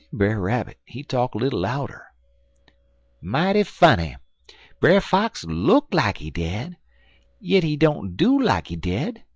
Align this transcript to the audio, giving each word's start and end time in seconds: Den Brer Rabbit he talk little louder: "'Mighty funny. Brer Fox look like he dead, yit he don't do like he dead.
Den 0.09 0.17
Brer 0.17 0.39
Rabbit 0.41 0.77
he 0.85 1.03
talk 1.03 1.35
little 1.35 1.59
louder: 1.59 2.07
"'Mighty 3.21 3.61
funny. 3.61 4.15
Brer 4.79 4.99
Fox 4.99 5.43
look 5.45 5.89
like 5.91 6.17
he 6.17 6.31
dead, 6.31 6.75
yit 7.39 7.63
he 7.63 7.77
don't 7.77 8.17
do 8.17 8.41
like 8.41 8.65
he 8.69 8.75
dead. 8.75 9.23